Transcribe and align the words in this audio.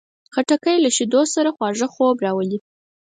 خټکی 0.33 0.75
له 0.83 0.89
شیدو 0.97 1.21
سره 1.33 1.49
خواږه 1.55 1.87
خوب 1.93 2.17
راولي. 2.25 2.57